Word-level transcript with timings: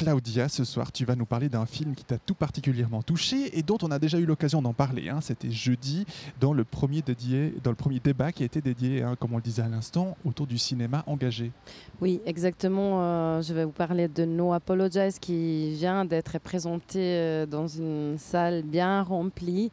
Claudia, 0.00 0.48
ce 0.48 0.64
soir, 0.64 0.92
tu 0.92 1.04
vas 1.04 1.14
nous 1.14 1.26
parler 1.26 1.50
d'un 1.50 1.66
film 1.66 1.94
qui 1.94 2.04
t'a 2.04 2.16
tout 2.16 2.32
particulièrement 2.32 3.02
touché 3.02 3.58
et 3.58 3.62
dont 3.62 3.76
on 3.82 3.90
a 3.90 3.98
déjà 3.98 4.16
eu 4.16 4.24
l'occasion 4.24 4.62
d'en 4.62 4.72
parler. 4.72 5.10
hein. 5.10 5.20
C'était 5.20 5.50
jeudi 5.50 6.06
dans 6.40 6.54
le, 6.54 6.64
premier 6.64 7.02
dédié, 7.02 7.52
dans 7.62 7.68
le 7.68 7.76
premier 7.76 8.00
débat 8.00 8.32
qui 8.32 8.42
a 8.42 8.46
été 8.46 8.62
dédié, 8.62 9.02
hein, 9.02 9.14
comme 9.20 9.34
on 9.34 9.36
le 9.36 9.42
disait 9.42 9.60
à 9.60 9.68
l'instant, 9.68 10.16
autour 10.24 10.46
du 10.46 10.56
cinéma 10.56 11.04
engagé. 11.06 11.52
Oui, 12.00 12.22
exactement. 12.24 13.02
euh, 13.02 13.42
je 13.42 13.52
vais 13.52 13.66
vous 13.66 13.72
parler 13.72 14.08
de 14.08 14.24
No 14.24 14.54
Apologize 14.54 15.18
qui 15.18 15.74
vient 15.74 16.06
d'être 16.06 16.38
présenté 16.38 16.98
euh, 16.98 17.44
dans 17.44 17.66
une 17.66 18.16
salle 18.16 18.62
bien 18.62 19.02
remplie 19.02 19.70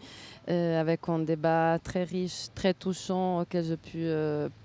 euh, 0.49 0.81
avec 0.81 1.07
un 1.07 1.19
débat 1.19 1.79
très 1.81 2.03
riche, 2.03 2.47
très 2.53 2.73
touchant 2.73 3.43
auquel 3.43 3.63
j'ai 3.63 3.77
pu 3.77 4.09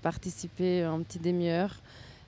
participer 0.01 0.83
un 0.83 1.01
petit 1.03 1.19
demi-heure. 1.19 1.79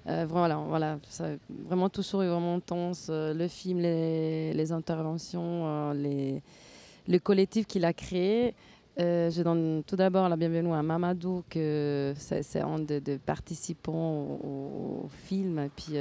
Euh, 0.08 0.26
voilà, 0.30 0.58
voilà, 0.58 1.00
ça, 1.10 1.30
vraiment 1.50 1.90
touchant 1.90 2.22
et 2.22 2.28
vraiment 2.28 2.56
intense. 2.56 3.08
Euh, 3.10 3.34
le 3.34 3.48
film, 3.48 3.80
les, 3.80 4.54
les 4.54 4.72
interventions, 4.72 5.42
euh, 5.66 5.94
les, 5.94 6.44
le 7.08 7.18
collectif 7.20 7.66
qu'il 7.66 7.86
a 7.86 7.94
créé. 7.94 8.54
Je 8.98 9.42
donne 9.42 9.84
tout 9.86 9.96
d'abord 9.96 10.30
la 10.30 10.38
bienvenue 10.38 10.74
à 10.74 10.82
Mamadou, 10.82 11.44
que 11.50 12.14
c'est 12.18 12.44
c'est 12.44 12.62
un 12.62 12.80
des 12.80 13.02
des 13.02 13.18
participants 13.18 14.38
au, 14.42 15.06
au 15.06 15.10
film. 15.26 15.60
Et 15.60 15.70
puis 15.76 15.96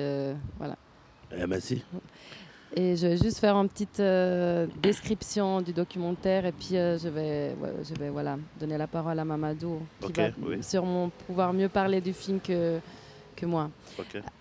voilà. 0.59 0.77
Eh, 1.37 1.47
merci. 1.47 1.83
Et 2.77 2.95
je 2.97 3.07
vais 3.09 3.17
juste 3.17 3.39
faire 3.39 3.57
une 3.57 3.69
petite 3.69 4.01
description 4.81 5.61
du 5.61 5.73
documentaire 5.73 6.47
et 6.47 6.53
puis 6.53 6.75
je 6.75 7.09
vais, 7.09 7.57
ouais, 7.61 7.73
je 7.83 7.95
vais 7.99 8.11
voilà, 8.11 8.37
donner 8.61 8.79
la 8.79 8.87
parole 8.87 9.19
à 9.19 9.25
Mamadou 9.25 9.81
qui 10.01 10.13
va 10.13 10.29
oui. 10.43 10.63
sûrement 10.63 11.11
pouvoir 11.27 11.53
mieux 11.53 11.69
parler 11.69 12.01
du 12.01 12.13
film 12.13 12.39
que, 12.41 12.79
que 13.35 13.47
moi. 13.47 13.71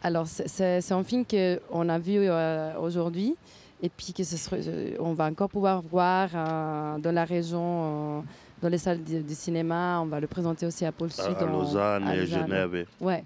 Alors, 0.03 0.27
c'est- 0.27 0.91
un 0.91 1.03
film 1.03 1.23
qu'on 1.25 1.89
a 1.89 1.99
vu 1.99 2.17
euh, 2.19 2.73
aujourd'hui 2.79 3.35
et 3.81 3.89
puis 3.89 4.13
que 4.13 4.23
ce 4.23 4.37
sera- 4.37 4.57
euh, 4.57 4.95
on 4.99 5.13
va 5.13 5.25
encore 5.25 5.49
pouvoir 5.49 5.81
voir 5.81 6.29
euh, 6.33 6.97
dans 6.99 7.11
la 7.11 7.25
région, 7.25 8.19
euh, 8.19 8.21
dans 8.61 8.69
les 8.69 8.77
salles 8.77 9.03
du, 9.03 9.33
cinéma. 9.35 9.99
On 10.01 10.05
va 10.05 10.19
le 10.19 10.27
présenter 10.27 10.65
aussi 10.65 10.85
à 10.85 10.91
Pôle 10.91 11.11
Sud. 11.11 11.25
à 11.39 11.43
en- 11.43 11.51
Lausanne 11.51 12.07
à 12.07 12.15
et 12.15 12.19
Lausanne. 12.21 12.47
Genève. 12.47 12.85
Ouais. 13.01 13.23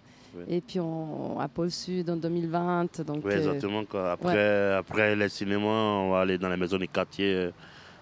Et 0.48 0.62
puis 0.62 0.80
on, 0.80 1.40
à 1.40 1.48
Pôle 1.48 1.72
Sud 1.72 2.10
en 2.10 2.16
2020. 2.16 3.02
Donc, 3.02 3.24
Oui, 3.26 3.34
exactement. 3.34 3.84
Quoi. 3.86 4.12
Après, 4.12 4.74
après 4.74 5.16
les 5.16 5.30
cinémas, 5.30 5.68
on 5.68 6.12
va 6.12 6.20
aller 6.22 6.38
dans 6.38 6.50
les 6.50 6.58
maisons 6.58 6.78
des 6.78 6.88
quartiers. 6.88 7.50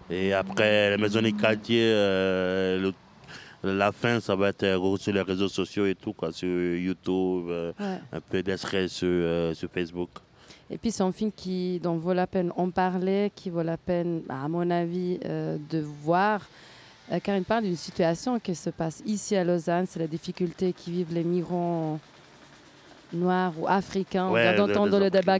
Et 0.09 0.33
après 0.33 0.91
les 0.95 1.01
maisons 1.01 1.21
des 1.21 1.31
quartiers, 1.31 1.91
le- 1.91 2.93
la 3.71 3.91
fin, 3.91 4.19
ça 4.19 4.35
va 4.35 4.49
être 4.49 4.63
euh, 4.63 4.97
sur 4.97 5.13
les 5.13 5.21
réseaux 5.21 5.49
sociaux 5.49 5.85
et 5.85 5.95
tout, 5.95 6.13
quoi, 6.13 6.31
sur 6.31 6.47
YouTube, 6.47 7.45
euh, 7.49 7.71
ouais. 7.79 7.99
un 8.11 8.21
peu 8.21 8.41
d'extrait 8.43 8.87
sur, 8.87 9.07
euh, 9.09 9.53
sur 9.53 9.69
Facebook. 9.69 10.09
Et 10.69 10.77
puis 10.77 10.91
c'est 10.91 11.03
un 11.03 11.11
film 11.11 11.31
qui, 11.31 11.79
dont 11.79 11.95
vaut 11.95 12.13
la 12.13 12.27
peine 12.27 12.51
en 12.55 12.69
parler, 12.71 13.31
qui 13.35 13.49
vaut 13.49 13.61
la 13.61 13.77
peine, 13.77 14.23
à 14.29 14.47
mon 14.47 14.69
avis, 14.71 15.19
euh, 15.25 15.57
de 15.69 15.79
voir, 15.79 16.41
euh, 17.11 17.19
car 17.19 17.37
il 17.37 17.43
parle 17.43 17.65
d'une 17.65 17.75
situation 17.75 18.39
qui 18.39 18.55
se 18.55 18.71
passe 18.71 19.03
ici 19.05 19.35
à 19.35 19.43
Lausanne, 19.43 19.85
c'est 19.87 19.99
la 19.99 20.07
difficulté 20.07 20.73
qui 20.73 20.91
vivent 20.91 21.13
les 21.13 21.23
migrants 21.23 21.99
noirs 23.13 23.53
ou 23.59 23.67
africains. 23.67 24.29
Ouais, 24.29 24.41
on 24.41 24.53
vient 24.53 24.65
des- 24.67 24.73
d'entendre 24.73 24.99
le 24.99 25.09
débat 25.09 25.37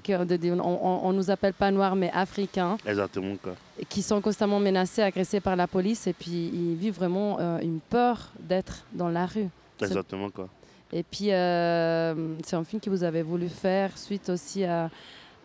on, 0.64 1.12
ne 1.12 1.18
nous 1.18 1.30
appelle 1.32 1.54
pas 1.54 1.72
noirs 1.72 1.96
mais 1.96 2.12
africains, 2.14 2.78
Exactement. 2.86 3.36
Quoi. 3.42 3.56
et 3.80 3.86
qui 3.86 4.02
sont 4.02 4.22
constamment 4.22 4.60
menacés, 4.60 5.02
agressés 5.02 5.40
par 5.40 5.56
la 5.56 5.68
police, 5.68 6.08
et 6.08 6.14
puis 6.14 6.52
ils 6.54 6.76
vivent 6.76 6.96
vraiment 6.96 7.38
euh, 7.40 7.60
une 7.60 7.80
peur 7.80 8.32
d'être 8.40 8.84
dans 8.94 9.10
la 9.10 9.26
rue. 9.26 9.50
Exactement. 9.82 10.30
Quoi. 10.30 10.48
et 10.94 11.04
puis, 11.04 11.32
euh, 11.34 12.14
c'est 12.46 12.56
un 12.56 12.64
film 12.64 12.80
que 12.82 12.90
vous 12.90 13.04
avez 13.04 13.22
voulu 13.24 13.50
faire 13.50 13.98
suite 13.98 14.30
aussi 14.30 14.64
à, 14.64 14.90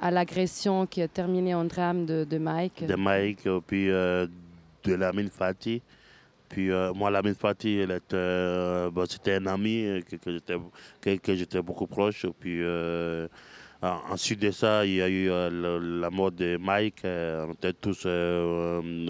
à 0.01 0.11
l'agression 0.11 0.87
qui 0.87 1.03
a 1.03 1.09
terminé 1.09 1.55
en 1.55 1.65
drame 1.65 2.07
de, 2.07 2.25
de 2.25 2.39
Mike. 2.39 2.87
De 2.87 2.95
Mike, 2.95 3.47
euh, 3.47 3.61
puis 3.67 3.91
euh, 3.91 4.27
de 4.85 4.95
Lamine 4.95 5.29
Fati. 5.31 5.83
Puis 6.51 6.71
euh, 6.71 6.93
moi, 6.93 7.11
elle 7.15 7.91
était, 7.93 8.15
euh, 8.15 8.91
c'était 9.09 9.35
un 9.37 9.47
ami 9.47 9.85
euh, 9.87 10.01
que, 10.03 10.17
que 10.17 10.33
j'étais, 10.33 10.57
que, 11.01 11.17
que 11.17 11.35
j'étais 11.35 11.63
beaucoup 11.63 11.87
proche. 11.87 12.27
Puis 12.41 12.59
euh, 12.63 13.29
en- 13.81 14.01
ensuite 14.13 14.41
de 14.41 14.51
ça, 14.51 14.85
il 14.85 14.95
y 14.97 15.01
a 15.03 15.09
eu 15.09 15.29
le- 15.29 16.01
la 16.01 16.11
mort 16.11 16.33
de 16.33 16.59
Mike. 16.61 17.03
on 17.05 17.53
était 17.53 17.73
tous 17.73 18.05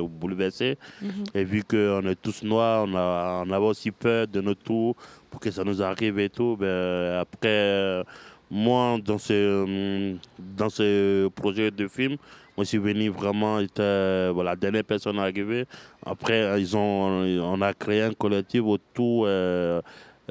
bouleversés. 0.09 0.77
Mhm. 1.03 1.25
Et 1.35 1.45
vu 1.45 1.63
qu'on 1.65 2.07
est 2.07 2.21
tous 2.21 2.43
noirs, 2.43 2.85
on, 2.87 2.95
a, 2.95 3.43
on 3.47 3.51
avait 3.51 3.65
aussi 3.67 3.91
peur 3.91 4.27
de 4.29 4.41
notre 4.41 4.63
tour 4.63 4.95
pour 5.31 5.41
que 5.41 5.51
ça 5.51 5.65
nous 5.65 5.81
arrive 5.83 6.19
et 6.19 6.29
tout. 6.29 6.57
Ben, 6.59 7.19
après, 7.21 8.03
moi, 8.51 8.99
dans 9.05 9.19
ce, 9.19 10.15
dans 10.39 10.69
ce 10.71 11.29
projet 11.29 11.71
de 11.71 11.89
film, 11.89 12.17
moi, 12.61 12.65
je 12.65 12.69
suis 12.69 12.79
venu 12.79 13.09
vraiment, 13.09 13.59
j'étais 13.59 13.81
euh, 13.81 14.31
voilà, 14.35 14.51
la 14.51 14.57
dernière 14.57 14.85
personne 14.85 15.19
arrivée. 15.19 15.65
Après, 16.05 16.61
ils 16.61 16.77
ont, 16.77 17.23
on 17.43 17.63
a 17.63 17.73
créé 17.73 18.03
un 18.03 18.13
collectif 18.13 18.61
autour 18.63 19.25
euh, 19.27 19.81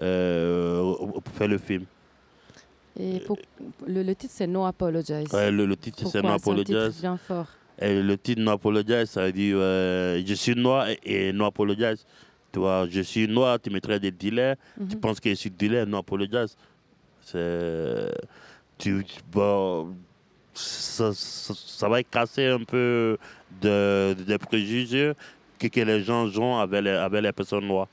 euh, 0.03 0.94
pour 1.23 1.34
faire 1.34 1.47
le 1.47 1.57
film. 1.57 1.85
Et 3.00 3.22
pour- 3.22 3.39
le, 3.88 4.03
le 4.03 4.13
titre, 4.13 4.31
c'est 4.38 4.45
No 4.45 4.63
Apologize. 4.66 5.34
Ouais, 5.34 5.50
le, 5.50 5.66
le 5.66 5.75
titre, 5.75 6.06
c'est 6.06 6.22
No 6.22 6.28
C'est 6.28 6.28
un 6.28 6.38
titre 6.38 6.51
Apologize. 6.51 7.01
bien 7.01 7.18
fort? 7.18 7.47
Et 7.81 8.00
le 8.00 8.16
titre 8.16 8.41
No 8.44 8.51
Apologize, 8.51 9.09
ça 9.09 9.22
euh, 9.22 10.22
je 10.23 10.34
suis 10.35 10.53
noir 10.53 10.88
et, 10.89 11.00
et 11.29 11.34
No 11.34 11.45
Apologize. 11.45 12.06
Tu 12.51 12.59
vois, 12.59 12.85
je 12.88 13.01
suis 13.01 13.28
noir, 13.28 13.59
tu 13.59 13.72
mettrais 13.72 14.00
des 14.00 14.12
dealers. 14.12 14.56
Tu 14.88 14.95
Mhm. 14.97 15.01
penses 15.01 15.19
que 15.19 15.31
je 15.31 15.35
suis 15.35 15.50
dealer, 15.50 15.88
No 15.88 15.97
Apologize. 15.97 16.56
C'est. 17.22 18.12
Tu. 18.78 19.03
Bon, 19.31 19.95
ça, 20.53 21.11
ça, 21.13 21.53
ça 21.55 21.89
va 21.89 22.03
casser 22.03 22.47
un 22.47 22.63
peu 22.63 23.17
de, 23.61 24.15
des 24.27 24.37
préjugés 24.37 25.13
que, 25.57 25.67
que 25.67 25.81
les 25.81 26.03
gens 26.03 26.25
ont 26.37 26.57
avec 26.57 26.83
les, 26.83 26.91
avec 26.91 27.23
les 27.23 27.31
personnes 27.31 27.67
noires. 27.67 27.87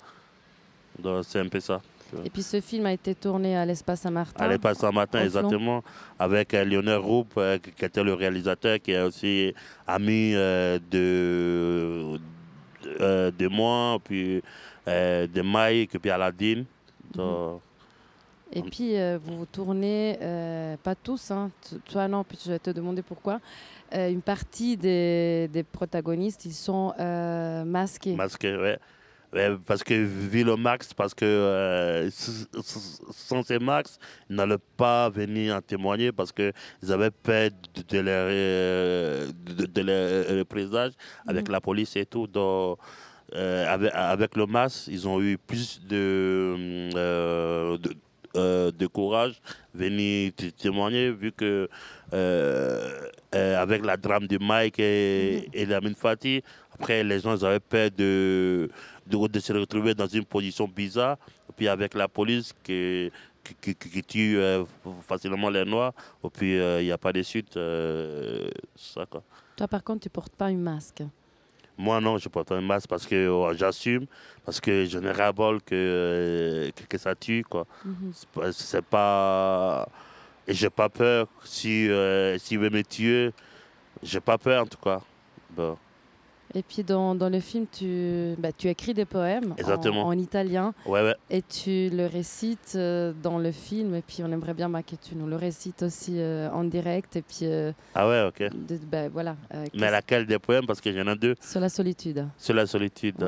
Donc, 0.98 1.24
c'est 1.26 1.40
un 1.40 1.48
peu 1.48 1.60
ça. 1.60 1.80
Et 2.24 2.30
puis 2.30 2.42
ce 2.42 2.60
film 2.60 2.86
a 2.86 2.92
été 2.92 3.14
tourné 3.16 3.56
à 3.56 3.66
l'Espace 3.66 4.02
Saint-Martin. 4.02 4.44
Allez, 4.44 4.58
pas 4.58 4.74
ce 4.74 4.86
matin, 4.92 5.20
Au 5.20 5.24
exactement, 5.24 5.82
avec 6.18 6.54
euh, 6.54 6.64
Lionel 6.64 6.98
Roupe, 6.98 7.32
euh, 7.36 7.58
qui 7.58 7.84
était 7.84 8.04
le 8.04 8.14
réalisateur, 8.14 8.78
qui 8.80 8.92
est 8.92 9.02
aussi 9.02 9.52
ami 9.86 10.32
euh, 10.34 10.78
de, 10.88 12.18
de 13.30 13.48
moi, 13.48 13.98
puis 14.04 14.40
de 14.86 15.42
Mike, 15.42 15.98
puis 15.98 16.10
Aladine. 16.10 16.64
Donc, 17.12 17.60
Et 18.52 18.62
puis 18.62 18.96
euh, 18.96 19.18
vous 19.22 19.44
tournez, 19.46 20.18
euh, 20.22 20.76
pas 20.82 20.94
tous, 20.94 21.30
hein, 21.30 21.50
toi 21.90 22.06
non, 22.08 22.22
puis 22.24 22.38
je 22.44 22.52
vais 22.52 22.58
te 22.58 22.70
demander 22.70 23.02
pourquoi. 23.02 23.40
Euh, 23.94 24.08
une 24.10 24.22
partie 24.22 24.76
des, 24.76 25.48
des 25.52 25.62
protagonistes, 25.62 26.44
ils 26.44 26.54
sont 26.54 26.92
euh, 26.98 27.64
masqués. 27.64 28.14
masqué, 28.14 28.56
ouais. 28.56 28.78
Ouais, 29.32 29.56
Parce 29.66 29.82
que 29.82 29.92
vu 29.94 30.44
le 30.44 30.56
max, 30.56 30.94
parce 30.94 31.12
que 31.12 32.08
sans 33.10 33.42
ces 33.42 33.58
max, 33.58 33.98
ils 34.30 34.36
n'allaient 34.36 34.56
pas 34.76 35.10
venir 35.10 35.56
en 35.56 35.60
témoigner 35.60 36.12
parce 36.12 36.30
qu'ils 36.32 36.52
avaient 36.90 37.10
peur 37.10 37.50
de, 37.90 37.98
leur, 37.98 38.28
de, 38.28 39.66
de 39.66 39.80
leur 39.82 40.46
présage 40.46 40.92
avec 41.26 41.48
Mhm. 41.48 41.52
la 41.52 41.60
police 41.60 41.96
et 41.96 42.06
tout. 42.06 42.26
Donc, 42.28 42.78
euh, 43.34 43.66
avec, 43.68 43.90
avec 43.94 44.36
le 44.36 44.46
max, 44.46 44.86
ils 44.88 45.06
ont 45.08 45.20
eu 45.20 45.36
plus 45.36 45.80
de, 45.82 46.90
euh, 46.96 47.76
de, 47.78 47.94
euh, 48.36 48.70
de 48.70 48.86
courage 48.86 49.40
venir 49.74 50.32
témoigner 50.58 51.10
vu 51.10 51.32
que 51.32 51.68
euh, 52.12 53.00
euh, 53.34 53.60
avec 53.62 53.84
la 53.84 53.96
drame 53.96 54.26
de 54.26 54.38
Mike 54.38 54.78
et, 54.78 55.48
et 55.52 55.66
Lamine 55.66 55.94
Fati, 55.94 56.42
après 56.72 57.02
les 57.04 57.20
gens 57.20 57.42
avaient 57.42 57.60
peur 57.60 57.90
de, 57.96 58.68
de, 59.06 59.26
de 59.28 59.40
se 59.40 59.52
retrouver 59.52 59.94
dans 59.94 60.06
une 60.06 60.24
position 60.24 60.66
bizarre. 60.68 61.16
Et 61.48 61.52
puis 61.56 61.68
avec 61.68 61.94
la 61.94 62.08
police 62.08 62.52
qui, 62.62 63.10
qui, 63.60 63.74
qui- 63.74 64.02
tue 64.02 64.38
facilement 65.06 65.48
les 65.50 65.64
Noirs, 65.64 65.92
et 66.24 66.28
puis 66.30 66.56
il 66.56 66.84
n'y 66.84 66.92
a 66.92 66.98
pas 66.98 67.12
de 67.12 67.22
suite. 67.22 67.54
ça, 68.76 69.06
quoi. 69.06 69.22
Toi 69.56 69.68
par 69.68 69.82
contre, 69.82 70.00
tu 70.02 70.10
portes 70.10 70.34
pas 70.34 70.46
un 70.46 70.56
masque. 70.56 71.02
Moi, 71.78 72.00
non, 72.00 72.16
je 72.18 72.28
porte 72.28 72.52
un 72.52 72.60
masque 72.60 72.88
parce 72.88 73.06
que 73.06 73.14
euh, 73.14 73.54
j'assume, 73.56 74.06
parce 74.44 74.60
que 74.60 74.86
je 74.86 74.98
n'ai 74.98 75.10
ras 75.12 75.32
bol 75.32 75.60
que, 75.62 75.74
euh, 75.74 76.70
que, 76.74 76.84
que 76.84 76.98
ça 76.98 77.14
tue. 77.14 77.44
Quoi. 77.48 77.66
C'est 78.12 78.28
pas- 78.30 78.52
C'est 78.52 78.84
pas. 78.84 79.88
Et 80.48 80.54
j'ai 80.54 80.70
pas 80.70 80.88
peur. 80.88 81.26
Si, 81.44 81.88
euh, 81.90 82.38
s'il 82.38 82.58
veut 82.60 82.70
me 82.70 82.82
tuer, 82.82 83.32
j'ai 84.02 84.20
pas 84.20 84.38
peur 84.38 84.62
en 84.62 84.66
tout 84.66 84.78
cas. 84.78 85.00
Bon. 85.50 85.76
Et 86.56 86.62
puis 86.62 86.82
dans, 86.82 87.14
dans 87.14 87.28
le 87.28 87.38
film, 87.38 87.66
tu, 87.70 88.34
bah, 88.38 88.48
tu 88.50 88.68
écris 88.68 88.94
des 88.94 89.04
poèmes 89.04 89.54
en, 89.62 89.86
en 89.90 90.12
italien 90.12 90.72
Ouais, 90.86 91.02
ouais. 91.02 91.14
et 91.28 91.42
tu 91.42 91.90
le 91.90 92.06
récites 92.06 92.72
euh, 92.76 93.12
dans 93.22 93.36
le 93.38 93.52
film. 93.52 93.94
Et 93.94 94.00
puis 94.00 94.22
on 94.24 94.32
aimerait 94.32 94.54
bien 94.54 94.70
bah, 94.70 94.82
que 94.82 94.96
tu 94.96 95.14
nous 95.16 95.26
le 95.26 95.36
récites 95.36 95.82
aussi 95.82 96.14
euh, 96.16 96.48
en 96.50 96.64
direct. 96.64 97.14
Et 97.16 97.20
puis 97.20 97.40
euh, 97.42 97.72
Ah 97.94 98.08
ouais, 98.08 98.24
ok. 98.26 98.48
de- 98.54 98.78
bah, 98.90 99.10
voilà, 99.10 99.36
Mais 99.74 99.90
laquelle 99.90 100.24
des 100.24 100.38
poèmes 100.38 100.64
Parce 100.66 100.80
que 100.80 100.90
j'en 100.92 101.12
ai 101.12 101.16
deux. 101.16 101.34
sur 101.42 101.60
la 101.60 101.68
solitude. 101.68 102.26
Sur 102.38 102.54
la 102.54 102.66
solitude. 102.66 103.22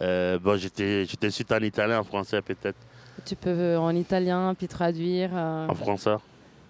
Ouais. 0.00 0.38
bon, 0.38 0.56
j'étais 0.56 1.04
suite 1.30 1.52
en 1.52 1.58
italien, 1.58 2.00
en 2.00 2.04
français 2.04 2.40
peut-être. 2.40 2.78
Tu 3.26 3.36
peux 3.36 3.76
en 3.76 3.94
italien 3.94 4.54
puis 4.54 4.66
traduire. 4.68 5.34
En 5.34 5.74
français. 5.74 6.16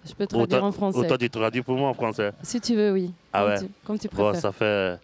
Je 0.07 0.13
peux 0.13 0.25
traduire 0.27 0.57
Autant- 0.59 0.67
en 0.67 0.71
français. 0.71 0.97
Autant 0.99 1.17
tu 1.17 1.29
traduis 1.29 1.61
pour 1.61 1.75
moi 1.77 1.89
en 1.89 1.93
français. 1.93 2.31
Si 2.41 2.59
tu 2.61 2.75
veux, 2.75 2.91
oui. 2.93 3.11
Ah 3.33 3.41
comme 3.41 3.49
ouais. 3.51 3.59
tu, 3.59 3.67
comme 3.85 3.99
tu 3.99 4.07
Bon, 4.09 4.23
préfères. 4.31 4.41
ça 4.41 4.51
fait 4.51 4.99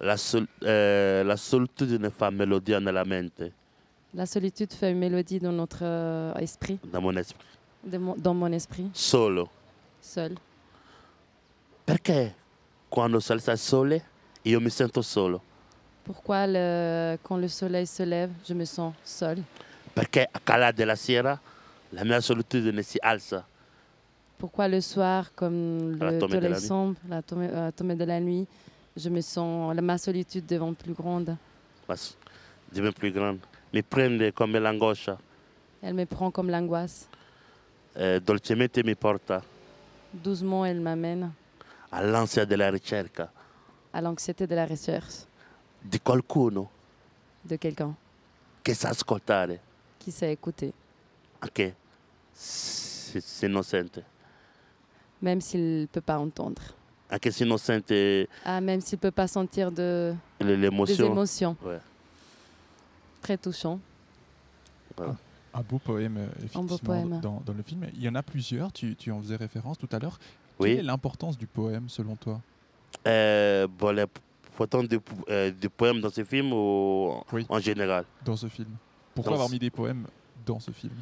la, 0.00 0.16
sol- 0.16 0.46
euh, 0.64 1.24
la 1.24 1.36
solitude 1.36 2.00
ne 2.00 2.08
fa 2.10 2.30
melodia 2.30 2.78
nella 2.80 3.04
mente, 3.04 3.50
La 4.14 4.26
solitude 4.26 4.72
fait 4.74 4.90
une 4.90 4.98
mélodie 4.98 5.38
dans 5.40 5.52
notre 5.52 5.78
euh, 5.82 6.34
esprit, 6.34 6.78
dans 6.84 7.00
mon 7.00 7.16
esprit. 7.16 7.46
mon- 7.98 8.14
dans 8.16 8.34
mon 8.34 8.52
esprit, 8.52 8.90
Solo. 8.92 9.48
seul. 10.00 10.34
Perché? 11.84 12.34
Quando 12.88 13.20
salsa 13.20 13.52
il 13.52 13.58
sole 13.58 14.02
io 14.42 14.60
mi 14.60 14.70
sento 14.70 15.02
solo? 15.02 15.40
Pourquoi 16.04 16.46
le- 16.46 17.18
quand 17.22 17.38
le 17.40 17.48
soleil 17.48 17.86
se 17.86 18.02
lève, 18.04 18.30
je 18.46 18.52
me 18.54 18.64
sens 18.64 18.92
seul? 19.02 19.42
Perché 19.94 20.28
a 20.30 20.40
calare 20.42 20.74
della 20.74 20.96
sera 20.96 21.38
la 21.90 22.04
mia 22.04 22.20
solitudine 22.20 22.82
si 22.82 22.98
alza. 23.00 23.46
Pourquoi 24.42 24.66
le 24.66 24.80
soir, 24.80 25.32
comme 25.36 25.96
À 26.00 26.06
la 26.06 26.10
le 26.10 26.18
de 26.26 26.36
la 26.48 26.58
sombre, 26.58 26.96
la 27.08 27.22
tombée, 27.22 27.46
à 27.46 27.60
la 27.66 27.70
tombée 27.70 27.94
de 27.94 28.02
la 28.02 28.18
nuit, 28.18 28.48
je 28.96 29.08
me 29.08 29.20
sens, 29.20 29.72
la- 29.72 29.82
ma 29.82 29.96
solitude 29.98 30.44
devient 30.46 30.74
plus 30.74 30.94
grande. 30.94 31.36
ma 31.88 31.94
s- 31.94 32.16
diventa 32.72 32.98
più 32.98 33.12
grande. 33.12 33.38
Mi 33.72 33.84
prende 33.84 34.32
come 34.32 34.58
l'angoscia, 34.58 35.16
Elle 35.80 35.94
me 35.94 36.06
prend 36.06 36.32
comme 36.32 36.50
l'angoisse. 36.50 37.06
eh, 37.94 38.18
dolcemente 38.20 38.82
mi 38.82 38.96
porta. 38.96 39.44
Doucement, 40.12 40.64
elle 40.66 40.80
m'amène. 40.80 41.30
All'ansia 41.92 42.44
della 42.44 42.68
ricerca 42.68 43.30
à 43.92 44.00
l'anxiété 44.00 44.48
de 44.48 44.56
la 44.56 44.66
recherche. 44.66 45.24
Di 45.80 46.00
qualcuno. 46.00 46.68
De 47.44 47.56
quelqu'un. 47.58 47.94
Che 48.64 48.74
sa 48.74 48.88
ascoltare, 48.88 49.60
qui 50.00 50.10
sait 50.10 50.32
écouter, 50.32 50.72
anche 51.38 51.76
se 52.32 53.46
non 53.46 53.62
sente, 53.62 54.02
même 55.22 55.40
s'il 55.40 55.80
ne 55.82 55.86
peut 55.86 56.00
pas 56.00 56.18
entendre. 56.18 56.60
anche 57.10 57.30
se 57.32 57.44
non 57.44 57.58
sente 57.58 57.92
Ah, 58.44 58.60
même 58.60 58.80
s'il 58.80 58.96
ne 58.96 59.00
peut 59.00 59.10
pas 59.10 59.28
sentir 59.28 59.70
de, 59.70 60.14
le- 60.40 60.56
des 60.56 60.64
émotions. 60.66 61.56
Ouais. 61.64 61.78
Très 63.22 63.36
touchant. 63.38 63.78
Voilà. 64.96 65.16
Un 65.54 65.60
beau 65.60 65.78
poème, 65.78 66.16
euh, 66.16 66.24
Un 66.24 66.26
beau 66.26 66.74
effectivement, 66.74 66.78
poème. 66.78 67.20
Dans, 67.20 67.42
dans 67.44 67.52
le 67.52 67.62
film. 67.62 67.86
Il 67.94 68.02
y 68.02 68.08
en 68.08 68.14
a 68.14 68.22
plusieurs, 68.22 68.72
tu, 68.72 68.96
tu 68.96 69.10
en 69.12 69.20
faisais 69.20 69.36
référence 69.36 69.78
tout 69.78 69.88
à 69.92 69.98
l'heure. 69.98 70.18
Oui. 70.58 70.70
Quelle 70.70 70.78
est 70.80 70.82
l'importance 70.82 71.36
du 71.38 71.46
poème 71.46 71.88
selon 71.88 72.16
toi? 72.16 72.40
Euh, 73.06 73.66
bon, 73.68 73.94
l'importance 73.94 74.88
du, 74.88 74.98
euh, 75.28 75.50
du 75.50 75.68
poème 75.68 76.00
dans 76.00 76.10
ce 76.10 76.24
film 76.24 76.52
ou 76.52 77.14
Oui. 77.32 77.46
en 77.48 77.58
général? 77.58 78.04
Dans 78.24 78.36
ce 78.36 78.46
film 78.48 78.68
Pourquoi 79.14 79.30
Dans 79.32 79.34
avoir 79.36 79.48
ce- 79.48 79.52
mis 79.54 79.58
des 79.58 79.70
poèmes 79.70 80.06
dans 80.46 80.58
ce 80.60 80.70
film? 80.70 80.92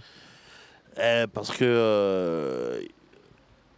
Euh, 0.99 1.27
Parce 1.33 1.51
que 1.51 1.65
euh, 1.65 2.81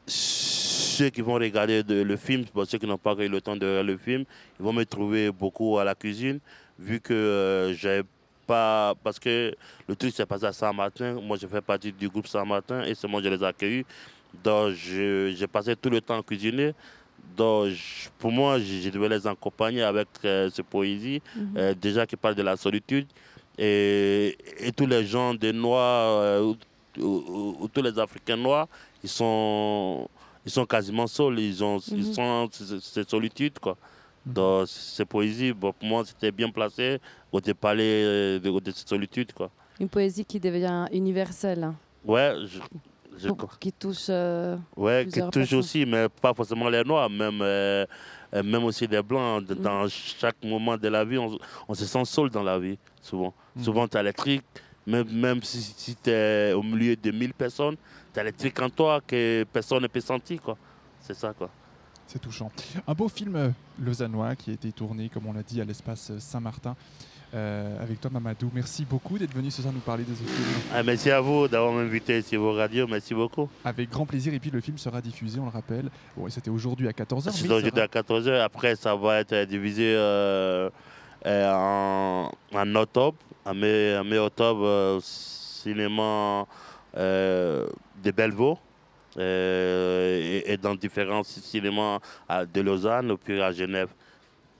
ceux 0.07 1.11
qui 1.11 1.21
vont 1.23 1.35
regarder 1.35 1.83
de- 1.83 2.03
le 2.03 2.17
film, 2.17 2.45
bon, 2.55 2.65
ceux 2.65 2.79
qui 2.79 2.87
n'ont 2.87 2.99
pas 2.99 3.15
eu 3.19 3.29
le 3.29 3.41
temps 3.41 3.57
de 3.57 3.67
regarder 3.67 3.93
le 3.93 3.97
film, 3.99 4.25
ils 4.59 4.65
vont 4.65 4.73
me 4.73 4.85
trouver 4.85 5.31
beaucoup 5.31 5.79
à 5.79 5.85
la 5.85 5.95
cuisine, 5.95 6.39
vu 6.79 7.01
que 7.01 7.13
euh, 7.15 7.75
j'ai 7.75 8.03
pas. 8.47 8.95
Parce 9.03 9.19
que 9.19 9.55
le 9.89 9.97
truc 9.97 10.13
s'est 10.15 10.27
passé 10.27 10.45
à 10.47 10.53
Saint-Martin. 10.53 11.15
Moi, 11.21 11.37
je 11.41 11.47
fais 11.47 11.61
partie 11.61 11.93
du 11.93 12.09
groupe 12.09 12.27
Saint-Martin 12.27 12.83
et 12.85 12.95
c'est 12.95 13.09
moi 13.09 13.21
je 13.23 13.29
les 13.29 13.43
ai 13.43 13.47
accueillis. 13.47 13.85
Donc, 14.43 14.73
j'ai 14.75 15.47
passé 15.51 15.77
tout 15.77 15.91
le 15.91 16.01
temps 16.01 16.19
à 16.19 16.23
cuisiner. 16.23 16.75
Donc, 17.37 17.69
je- 17.69 18.09
pour 18.19 18.33
moi, 18.33 18.59
je, 18.59 18.81
je 18.83 18.91
devais 18.91 19.09
les 19.09 19.27
accompagner 19.27 19.83
avec 19.83 20.09
euh, 20.25 20.51
cette 20.51 20.67
poésie, 20.67 21.23
Mhm. 21.37 21.55
euh, 21.57 21.75
déjà 21.75 22.07
qui 22.07 22.17
parle 22.17 22.35
de 22.35 22.43
la 22.43 22.57
solitude. 22.57 23.07
Et, 23.59 24.37
et 24.59 24.73
tous 24.73 24.87
les 24.87 25.05
gens 25.07 25.35
des 25.35 25.53
Noirs, 25.53 26.21
euh, 26.23 26.55
ou 26.99 27.69
tous 27.73 27.83
les 27.83 27.99
Africains 27.99 28.37
noirs, 28.37 28.69
ils 29.03 29.09
sont, 29.09 30.09
ils 30.45 30.51
sont 30.51 30.67
quasiment 30.67 31.07
seuls, 31.07 31.39
ils, 31.39 31.63
ont, 31.63 31.79
ils 31.89 32.07
Mhm. 32.07 32.13
sont 32.15 32.49
cette 32.81 33.11
solitude. 33.11 33.59
Quoi. 33.59 33.77
Mhm. 34.27 34.33
Donc, 34.35 34.69
ces 34.69 35.05
poésies, 35.05 35.53
bon, 35.53 35.73
pour 35.73 35.89
moi, 35.89 36.03
c'était 36.05 36.31
bien 36.33 36.51
placé 36.51 37.01
de 37.33 37.53
parler 37.53 38.03
euh, 38.05 38.39
de, 38.39 38.61
de 38.61 38.71
cette 38.71 38.89
solitude. 38.89 39.33
Quoi. 39.33 39.51
Une 39.81 39.89
poésie 39.89 40.25
qui 40.25 40.39
devient 40.39 40.87
universelle, 40.93 41.65
hein, 41.65 41.75
Ouais, 42.05 42.35
je, 42.47 42.59
je- 43.19 43.29
qui 43.61 43.73
touche. 43.73 44.07
euh, 44.09 44.57
ouais 44.77 45.07
qui 45.07 45.21
touche 45.21 45.31
personnes. 45.33 45.59
aussi, 45.59 45.87
mais 45.87 46.09
pas 46.09 46.35
forcément 46.35 46.69
les 46.69 46.83
Noirs, 46.85 47.09
même, 47.09 47.39
euh, 47.41 47.87
euh, 48.35 48.43
même 48.43 48.65
aussi 48.65 48.87
les 48.87 49.03
Blancs. 49.03 49.49
Mhm. 49.49 49.57
Dans 49.57 49.89
chaque 49.89 50.37
moment 50.45 50.77
de 50.77 50.89
la 50.89 51.05
vie, 51.05 51.19
on, 51.19 51.39
on 51.69 51.75
se 51.75 51.85
sent 51.85 52.05
seul 52.05 52.29
dans 52.31 52.43
la 52.43 52.59
vie, 52.59 52.79
souvent. 53.01 53.33
Souvent, 53.61 53.87
tu 53.87 53.97
as 53.97 54.03
les 54.03 54.13
trucs, 54.13 54.43
même, 54.87 55.09
même 55.13 55.43
si, 55.43 55.61
si 55.63 55.97
tu 55.97 56.11
es 56.11 56.53
au 56.53 56.63
milieu 56.63 56.97
de 56.97 57.11
1000 57.11 57.35
personnes, 57.35 57.77
tu 58.13 58.21
as 58.21 58.25
les 58.25 58.33
trucs 58.33 58.61
en 58.61 58.69
toi 58.71 59.01
que 59.07 59.45
personne 59.53 59.83
ne 59.83 59.89
peut 59.89 60.01
sentir. 60.01 60.41
quoi. 60.43 60.57
C'est 61.01 61.15
ça, 61.15 61.33
quoi. 61.37 61.51
C'est 62.07 62.19
touchant. 62.21 62.51
Un 62.87 62.93
beau 62.95 63.09
film 63.09 63.37
euh, 63.37 63.49
lausannois 63.81 64.37
qui 64.37 64.51
a 64.51 64.55
été 64.55 64.71
tourné, 64.73 65.09
comme 65.09 65.27
on 65.27 65.33
l'a 65.33 65.43
dit, 65.43 65.61
à 65.61 65.65
l'espace 65.65 66.11
euh, 66.11 66.19
Saint-Martin. 66.19 66.77
euh, 67.35 67.83
avec 67.83 67.99
toi, 68.01 68.11
Mamadou. 68.13 68.51
Merci 68.53 68.85
beaucoup 68.85 69.17
d'être 69.19 69.33
venu 69.35 69.51
ce 69.51 69.63
soir 69.63 69.73
nous 69.73 69.81
parler 69.81 70.05
de 70.05 70.13
ce 70.13 70.23
film. 70.23 70.49
Ah, 70.75 70.83
merci 70.83 71.11
à 71.11 71.21
vous 71.23 71.49
d'avoir 71.49 71.73
m'invité 71.73 72.21
sur 72.21 72.43
vos 72.43 72.53
radios. 72.53 72.87
Merci 72.87 73.15
beaucoup. 73.15 73.49
Avec 73.65 73.89
grand 73.89 74.05
plaisir. 74.05 74.35
Et 74.35 74.39
puis, 74.39 74.51
le 74.51 74.61
film 74.61 74.77
sera 74.77 75.01
diffusé, 75.01 75.41
on 75.41 75.45
le 75.45 75.51
rappelle. 75.51 75.89
Bon, 76.15 76.29
c'était 76.29 76.51
aujourd'hui 76.51 76.87
à 76.89 76.93
14h. 76.93 77.31
C'est 77.33 77.47
aujourd'hui 77.51 77.81
à 77.81 77.87
14h. 77.87 78.43
Après, 78.43 78.77
ça 78.77 78.95
va 78.95 79.21
être 79.21 79.33
euh, 79.33 80.69
en, 81.27 82.31
en 82.55 82.75
octobre, 82.75 83.17
en 83.45 83.55
mai, 83.55 83.97
en 83.99 84.05
mai 84.05 84.19
octobre, 84.19 84.65
euh, 84.65 84.97
au 84.97 85.01
cinéma 85.01 86.47
euh, 86.97 87.67
de 88.03 88.11
Bellevaux. 88.11 88.59
euh, 89.19 90.41
et, 90.47 90.53
et 90.53 90.57
dans 90.57 90.75
différents 90.75 91.23
cinémas 91.23 91.99
à- 92.29 92.47
de 92.47 92.61
Lausanne, 92.63 93.15
puis 93.23 93.41
à 93.43 93.53
Genève. 93.53 93.89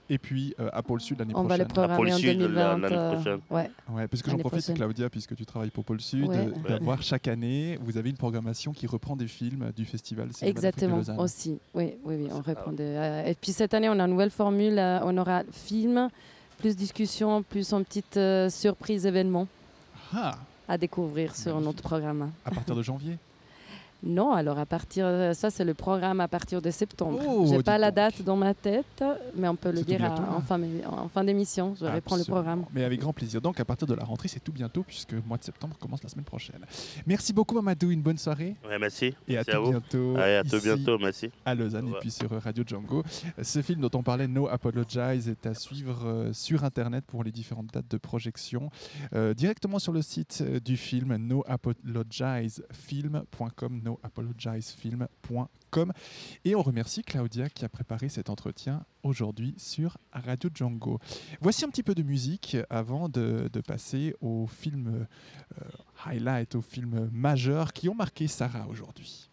Et 0.09 0.17
puis, 0.19 0.53
euh, 0.59 0.69
à 0.73 0.83
Pôle 0.83 0.99
Sud 1.01 1.17
l'année 1.17 1.33
on 1.35 1.43
va 1.43 1.57
le 1.57 1.65
prochaine. 1.65 1.87
programmer 1.87 2.13
en 2.13 2.17
Sud, 2.17 2.27
la- 2.39 2.47
2020. 2.47 2.77
l'année 2.77 2.95
euh, 2.95 3.13
prochaine. 3.15 3.39
ouais. 3.49 3.71
Ouais, 3.89 4.07
parce 4.07 4.21
que 4.21 4.29
j'en 4.29 4.37
profite, 4.37 4.59
prochaine. 4.59 4.75
Claudia, 4.75 5.09
puisque 5.09 5.35
tu 5.35 5.45
travailles 5.45 5.71
pour 5.71 5.85
Pôle 5.85 6.01
Sud, 6.01 6.27
Ouais. 6.27 6.37
euh, 6.37 6.69
d'avoir 6.69 7.01
chaque 7.01 7.27
année, 7.27 7.79
vous 7.81 7.97
avez 7.97 8.09
une 8.11 8.17
programmation 8.17 8.73
qui 8.73 8.85
reprend 8.85 9.15
des 9.15 9.27
films 9.27 9.71
du 9.75 9.85
festival 9.85 10.27
Cinéma 10.33 10.53
d'Afrique 10.53 10.61
de 10.61 10.67
Exactement, 10.67 10.97
Lausanne. 10.97 11.19
aussi. 11.19 11.57
Oui, 11.73 11.95
oui, 12.03 12.15
oui, 12.19 12.27
on 12.31 12.39
Ah 12.39 12.43
répondait. 12.45 12.83
Euh, 12.97 13.25
Et 13.25 13.33
puis 13.35 13.53
cette 13.53 13.73
année, 13.73 13.89
on 13.89 13.97
a 13.97 14.03
une 14.03 14.11
nouvelle 14.11 14.29
formule. 14.29 14.77
euh, 14.77 14.99
On 15.03 15.17
aura 15.17 15.41
film, 15.51 16.09
plus 16.63 16.77
discussion, 16.77 17.43
plus 17.43 17.73
une 17.73 17.83
petite 17.83 18.15
euh, 18.15 18.49
surprise 18.49 19.05
événement 19.05 19.49
Ah, 20.15 20.35
à 20.69 20.77
découvrir 20.77 21.35
sur 21.35 21.55
Magnifique. 21.55 21.65
notre 21.67 21.83
programme. 21.83 22.31
à 22.45 22.51
partir 22.51 22.73
de 22.73 22.81
janvier 22.81 23.17
Non, 24.05 24.33
alors 24.33 24.59
à 24.59 24.65
partir, 24.65 25.05
euh, 25.05 25.31
ça 25.33 25.49
c'est 25.49 25.63
le 25.63 25.73
programme 25.73 26.19
à 26.19 26.27
partir 26.27 26.61
de 26.61 26.69
septembre. 26.71 27.19
Oh, 27.25 27.45
J'ai 27.49 27.63
pas 27.63 27.77
la 27.77 27.87
donc. 27.89 27.95
date 27.95 28.21
dans 28.23 28.35
ma 28.35 28.53
tête, 28.53 29.01
mais 29.35 29.47
on 29.47 29.55
peut 29.55 29.71
le 29.71 29.79
tout 29.79 29.85
dire 29.85 30.03
à- 30.03 30.09
bientôt, 30.09 30.23
en 30.23 30.37
hein. 30.37 30.41
fin, 30.41 30.59
en 30.87 31.07
fin 31.07 31.23
d'émission. 31.23 31.73
Je 31.79 31.85
reprends 31.85 32.17
le 32.17 32.25
programme. 32.25 32.65
Mais 32.73 32.83
avec 32.83 32.99
grand 32.99 33.13
plaisir. 33.13 33.39
Donc, 33.41 33.59
à 33.61 33.65
partir 33.65 33.87
de 33.87 33.93
la 33.93 34.03
rentrée, 34.03 34.27
c'est 34.27 34.41
tout 34.43 34.51
bientôt, 34.51 34.83
puisque 34.83 35.13
le 35.13 35.21
mois 35.21 35.37
de 35.37 35.43
septembre 35.43 35.77
commence 35.79 36.03
la 36.03 36.09
semaine 36.09 36.25
prochaine. 36.25 36.59
Merci 37.07 37.31
beaucoup, 37.33 37.55
Mamadou. 37.55 37.91
Une 37.91 38.01
bonne 38.01 38.17
soirée. 38.17 38.55
Ouais, 38.67 38.77
merci. 38.77 39.13
Et 39.27 39.37
à 39.37 39.43
Merci 39.45 39.51
tout 39.51 39.55
à 39.55 39.59
vous. 39.61 39.69
bientôt. 39.71 40.15
Allez, 40.17 40.35
à 40.35 40.43
tout 40.43 40.55
ici, 40.57 40.65
bientôt. 40.65 40.97
Merci. 40.99 41.31
à 41.45 41.55
Lausanne 41.55 41.87
et 41.87 41.93
puis 42.01 42.11
sur 42.11 42.29
Radio 42.41 42.63
Django. 42.67 43.03
Ce 43.41 43.61
film 43.61 43.79
dont 43.81 43.91
on 43.97 44.03
parlait, 44.03 44.27
No 44.27 44.47
Apologize, 44.49 45.29
est 45.29 45.45
à 45.45 45.53
suivre 45.53 46.01
euh, 46.05 46.33
sur 46.33 46.65
Internet 46.65 47.05
pour 47.05 47.23
les 47.23 47.31
différentes 47.31 47.67
dates 47.73 47.89
de 47.89 47.97
projection. 47.97 48.69
Euh, 49.15 49.33
directement 49.33 49.79
sur 49.79 49.93
le 49.93 50.01
site 50.01 50.43
du 50.63 50.75
film, 50.75 51.15
noapologizefilm.com, 51.15 53.92
noapologizefilm.com. 54.03 55.93
Et 56.45 56.55
on 56.55 56.61
remercie 56.61 57.03
Claudia 57.03 57.49
qui 57.49 57.65
a 57.65 57.69
préparé 57.69 58.09
cet 58.09 58.29
entretien 58.29 58.85
aujourd'hui 59.01 59.55
sur 59.57 59.97
Radio 60.11 60.49
Django. 60.53 60.99
Voici 61.41 61.65
un 61.65 61.69
petit 61.69 61.83
peu 61.83 61.95
de 61.95 62.03
musique 62.03 62.57
avant 62.69 63.09
de, 63.09 63.49
passer 63.65 64.15
aux 64.21 64.47
films 64.47 65.07
euh, 65.61 65.65
highlight, 66.05 66.55
aux 66.55 66.61
films 66.61 67.09
majeurs 67.11 67.73
qui 67.73 67.89
ont 67.89 67.95
marqué 67.95 68.27
Sarah 68.27 68.67
aujourd'hui. 68.67 69.29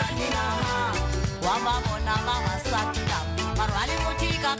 kanjaninaha 0.00 0.78
wavavona 1.46 2.14
vavasatila 2.26 3.18
varhwali 3.56 3.94
vo 4.02 4.12
tika 4.20 4.56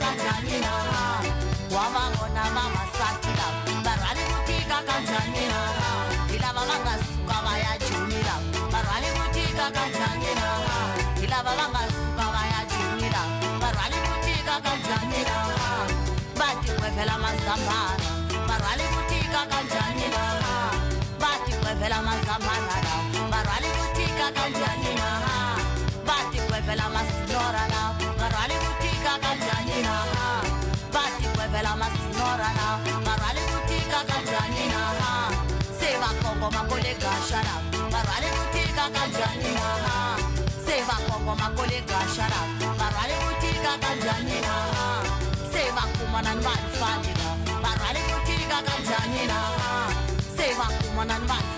makolegashara 36.71 37.53
varwale 37.91 38.27
kutika 38.37 38.83
kanjanina 38.95 39.65
sevakoko 40.65 41.35
makolegashara 41.35 42.39
varwale 42.79 43.13
kutika 43.25 43.77
kanjanina 43.83 44.53
sevakumanani 45.53 46.41
vanifandina 46.41 47.27
varwale 47.63 47.99
kutika 47.99 48.57
kanjanina 48.67 49.37
sevakumanani 50.37 51.25
vani 51.27 51.50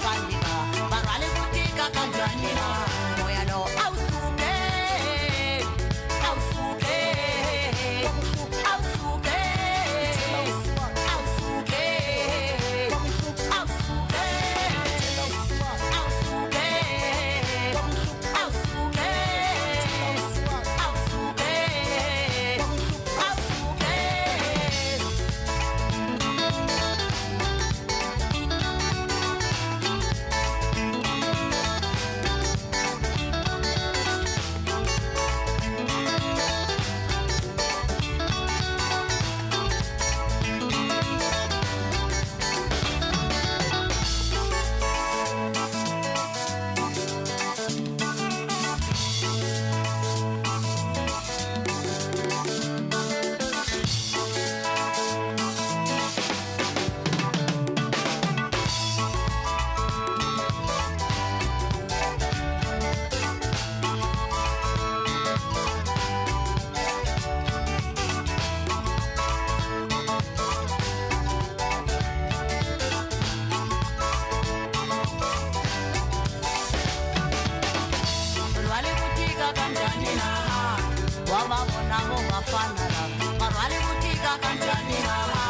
wavavona 81.94 82.16
vovafanara 82.16 83.04
varwari 83.40 83.78
mutika 83.86 84.38
kanjani 84.42 84.98
hava 85.08 85.44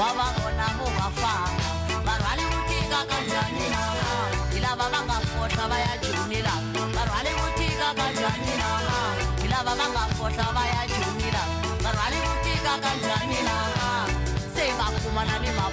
wavavona 0.00 0.66
vovafana 0.78 1.66
varwari 2.06 2.42
mutika 2.52 3.00
kanjani 3.10 3.64
hava 3.74 4.10
ilava 4.56 4.88
vangafohla 4.92 5.68
vayajumila 5.68 6.52
varwari 6.94 7.30
mutika 7.40 7.88
kanjani 7.98 8.52
hava 8.62 8.98
ilava 9.44 9.74
vangafohla 9.74 10.46
vayajumila 10.56 11.42
varwari 11.82 12.16
mutika 12.26 12.72
kanjani 12.84 13.36
hava 13.48 14.06
sei 14.54 14.70
vakumana 14.78 15.38
nema 15.38 15.63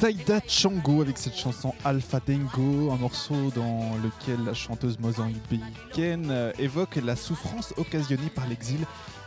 Zaida 0.00 0.40
Chango 0.48 1.02
avec 1.02 1.18
cette 1.18 1.36
chanson 1.36 1.74
Alpha 1.84 2.20
Dengo, 2.26 2.90
un 2.90 2.96
morceau 2.96 3.50
dans 3.54 3.96
lequel 4.02 4.42
la 4.46 4.54
chanteuse 4.54 4.98
mozambicaine 4.98 6.30
euh, 6.30 6.52
évoque 6.58 6.96
la 6.96 7.16
souffrance 7.16 7.74
occasionnée 7.76 8.30
par 8.34 8.48
l'exil 8.48 8.78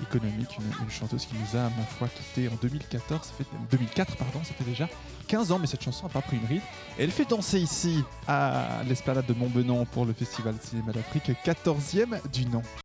économique. 0.01 0.57
Une, 0.57 0.89
chanteuse 0.89 1.27
qui 1.27 1.35
nous 1.35 1.59
a, 1.59 1.63
ma 1.65 1.85
foi, 1.99 2.07
quitté 2.07 2.49
en 2.49 2.55
2014, 2.59 3.21
ça 3.21 3.33
fait 3.37 3.45
2004, 3.69 4.17
pardon, 4.17 4.39
ça 4.43 4.55
fait 4.55 4.63
déjà 4.63 4.89
15 5.27 5.51
ans, 5.51 5.59
mais 5.59 5.67
cette 5.67 5.83
chanson 5.83 6.07
n'a 6.07 6.13
pas 6.13 6.21
pris 6.21 6.37
une 6.37 6.45
ride. 6.47 6.61
Elle 6.97 7.11
fait 7.11 7.29
danser 7.29 7.59
ici 7.59 8.03
à 8.27 8.81
l'Esplanade 8.87 9.27
de 9.27 9.33
Montbenon 9.33 9.85
pour 9.85 10.05
le 10.05 10.13
Festival 10.13 10.55
Cinéma 10.59 10.91
d'Afrique, 10.91 11.31
14e 11.45 12.19
du 12.31 12.47
nom. 12.47 12.63